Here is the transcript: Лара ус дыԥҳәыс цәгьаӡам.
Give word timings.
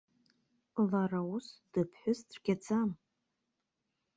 Лара 0.89 1.21
ус 1.35 1.47
дыԥҳәыс 1.71 2.19
цәгьаӡам. 2.29 2.89